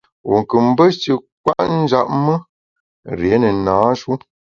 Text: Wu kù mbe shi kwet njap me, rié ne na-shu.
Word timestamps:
Wu 0.29 0.37
kù 0.49 0.57
mbe 0.67 0.85
shi 0.99 1.13
kwet 1.43 1.69
njap 1.81 2.07
me, 2.25 2.35
rié 3.19 3.37
ne 3.39 3.49
na-shu. 3.65 4.11